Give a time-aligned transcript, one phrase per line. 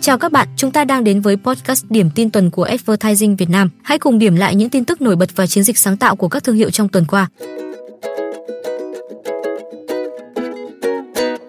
[0.00, 3.50] Chào các bạn, chúng ta đang đến với podcast điểm tin tuần của Advertising Việt
[3.50, 3.70] Nam.
[3.82, 6.28] Hãy cùng điểm lại những tin tức nổi bật và chiến dịch sáng tạo của
[6.28, 7.28] các thương hiệu trong tuần qua.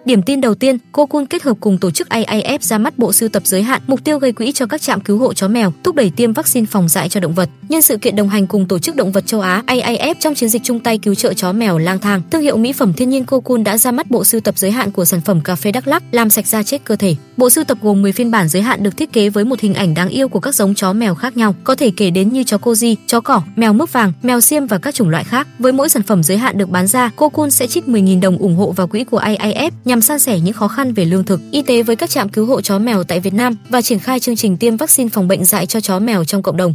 [0.04, 3.28] Điểm tin đầu tiên, Cocoon kết hợp cùng tổ chức AIF ra mắt bộ sưu
[3.28, 5.94] tập giới hạn, mục tiêu gây quỹ cho các trạm cứu hộ chó mèo, thúc
[5.94, 7.48] đẩy tiêm vaccine phòng dại cho động vật.
[7.68, 10.48] Nhân sự kiện đồng hành cùng tổ chức động vật châu Á AIF trong chiến
[10.48, 13.24] dịch chung tay cứu trợ chó mèo lang thang, thương hiệu mỹ phẩm thiên nhiên
[13.24, 15.88] Cocoon đã ra mắt bộ sưu tập giới hạn của sản phẩm cà phê Đắk
[15.88, 17.16] Lắk, làm sạch da chết cơ thể.
[17.36, 19.74] Bộ sưu tập gồm 10 phiên bản giới hạn được thiết kế với một hình
[19.74, 22.44] ảnh đáng yêu của các giống chó mèo khác nhau, có thể kể đến như
[22.44, 25.48] chó Cozy, chó cỏ, mèo mướp vàng, mèo xiêm và các chủng loại khác.
[25.58, 28.56] Với mỗi sản phẩm giới hạn được bán ra, Cocoon sẽ trích 10.000 đồng ủng
[28.56, 31.62] hộ vào quỹ của AIF nhằm san sẻ những khó khăn về lương thực, y
[31.62, 34.36] tế với các trạm cứu hộ chó mèo tại Việt Nam và triển khai chương
[34.36, 36.74] trình tiêm vaccine phòng bệnh dạy cho chó mèo trong cộng đồng.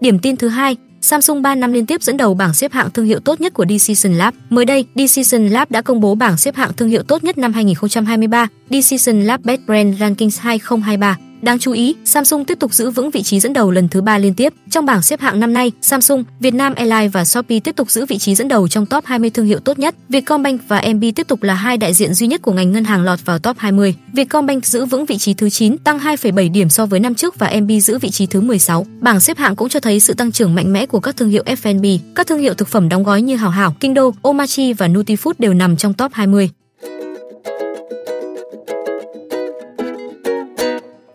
[0.00, 3.06] Điểm tin thứ hai, Samsung 3 năm liên tiếp dẫn đầu bảng xếp hạng thương
[3.06, 4.34] hiệu tốt nhất của Decision Lab.
[4.50, 7.52] Mới đây, Decision Lab đã công bố bảng xếp hạng thương hiệu tốt nhất năm
[7.52, 11.16] 2023, Decision Lab Best Brand Rankings 2023.
[11.42, 14.18] Đáng chú ý, Samsung tiếp tục giữ vững vị trí dẫn đầu lần thứ ba
[14.18, 14.52] liên tiếp.
[14.70, 18.18] Trong bảng xếp hạng năm nay, Samsung, Vietnam Airlines và Shopee tiếp tục giữ vị
[18.18, 19.94] trí dẫn đầu trong top 20 thương hiệu tốt nhất.
[20.08, 23.02] Vietcombank và MB tiếp tục là hai đại diện duy nhất của ngành ngân hàng
[23.02, 23.94] lọt vào top 20.
[24.12, 27.52] Vietcombank giữ vững vị trí thứ 9, tăng 2,7 điểm so với năm trước và
[27.60, 28.86] MB giữ vị trí thứ 16.
[29.00, 31.42] Bảng xếp hạng cũng cho thấy sự tăng trưởng mạnh mẽ của các thương hiệu
[31.46, 31.86] F&B.
[32.14, 35.32] Các thương hiệu thực phẩm đóng gói như Hảo Hảo, Kinh Đô, Omachi và Nutifood
[35.38, 36.50] đều nằm trong top 20.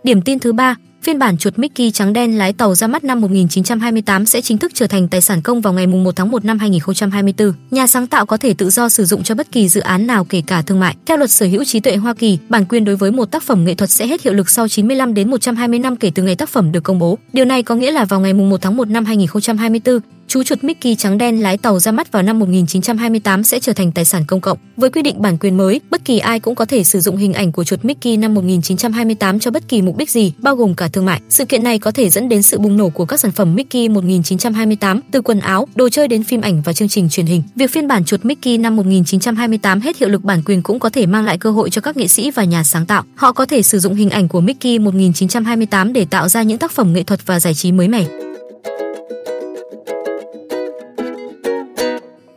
[0.03, 3.21] Điểm tin thứ ba, phiên bản chuột Mickey trắng đen lái tàu ra mắt năm
[3.21, 6.59] 1928 sẽ chính thức trở thành tài sản công vào ngày 1 tháng 1 năm
[6.59, 7.53] 2024.
[7.71, 10.23] Nhà sáng tạo có thể tự do sử dụng cho bất kỳ dự án nào
[10.23, 10.95] kể cả thương mại.
[11.05, 13.65] Theo luật sở hữu trí tuệ Hoa Kỳ, bản quyền đối với một tác phẩm
[13.65, 16.49] nghệ thuật sẽ hết hiệu lực sau 95 đến 120 năm kể từ ngày tác
[16.49, 17.17] phẩm được công bố.
[17.33, 19.99] Điều này có nghĩa là vào ngày 1 tháng 1 năm 2024,
[20.33, 23.91] chú chuột Mickey trắng đen lái tàu ra mắt vào năm 1928 sẽ trở thành
[23.91, 24.57] tài sản công cộng.
[24.77, 27.33] Với quy định bản quyền mới, bất kỳ ai cũng có thể sử dụng hình
[27.33, 30.87] ảnh của chuột Mickey năm 1928 cho bất kỳ mục đích gì, bao gồm cả
[30.87, 31.21] thương mại.
[31.29, 33.89] Sự kiện này có thể dẫn đến sự bùng nổ của các sản phẩm Mickey
[33.89, 37.43] 1928, từ quần áo, đồ chơi đến phim ảnh và chương trình truyền hình.
[37.55, 41.05] Việc phiên bản chuột Mickey năm 1928 hết hiệu lực bản quyền cũng có thể
[41.05, 43.03] mang lại cơ hội cho các nghệ sĩ và nhà sáng tạo.
[43.15, 46.71] Họ có thể sử dụng hình ảnh của Mickey 1928 để tạo ra những tác
[46.71, 48.05] phẩm nghệ thuật và giải trí mới mẻ.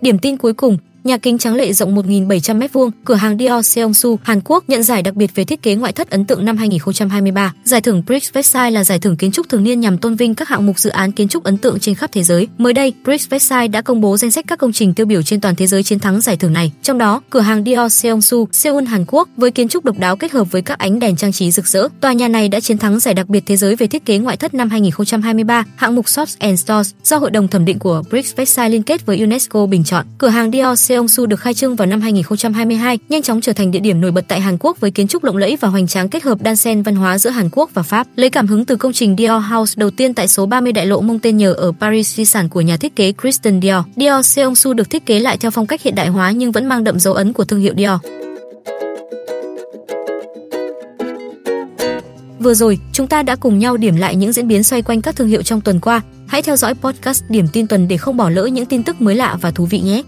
[0.07, 4.19] Điểm tin cuối cùng, nhà kính trắng lệ rộng 1.700 m2, cửa hàng Dior Seongsu,
[4.23, 7.53] Hàn Quốc nhận giải đặc biệt về thiết kế ngoại thất ấn tượng năm 2023.
[7.65, 10.49] Giải thưởng Bricks Versailles là giải thưởng kiến trúc thường niên nhằm tôn vinh các
[10.49, 12.49] hạng mục dự án kiến trúc ấn tượng trên khắp thế giới.
[12.59, 15.41] Mới đây, Bricks Versailles đã công bố danh sách các công trình tiêu biểu trên
[15.41, 16.73] toàn thế giới chiến thắng giải thưởng này.
[16.83, 20.33] Trong đó, cửa hàng Dior Seongsu, Seoul, Hàn Quốc với kiến trúc độc đáo kết
[20.33, 21.89] hợp với các ánh đèn trang trí rực rỡ.
[22.01, 24.37] Tòa nhà này đã chiến thắng giải đặc biệt thế giới về thiết kế ngoại
[24.37, 28.37] thất năm 2023, hạng mục Shops and Stores do Hội đồng thẩm định của Bricks
[28.37, 30.07] Versailles liên kết với UNESCO bình chọn.
[30.19, 33.79] Cửa hàng Dior Seongsu được khai trương vào năm 2022, nhanh chóng trở thành địa
[33.79, 36.23] điểm nổi bật tại Hàn Quốc với kiến trúc lộng lẫy và hoành tráng kết
[36.23, 38.07] hợp đan xen văn hóa giữa Hàn Quốc và Pháp.
[38.17, 41.01] Lấy cảm hứng từ công trình Dior House đầu tiên tại số 30 đại lộ
[41.01, 43.85] Montaigne ở Paris di sản của nhà thiết kế Christian Dior.
[43.97, 46.85] Dior Seongsu được thiết kế lại theo phong cách hiện đại hóa nhưng vẫn mang
[46.85, 48.01] đậm dấu ấn của thương hiệu Dior.
[52.39, 55.17] Vừa rồi, chúng ta đã cùng nhau điểm lại những diễn biến xoay quanh các
[55.17, 56.03] thương hiệu trong tuần qua.
[56.27, 59.15] Hãy theo dõi podcast Điểm tin tuần để không bỏ lỡ những tin tức mới
[59.15, 60.03] lạ và thú vị nhé.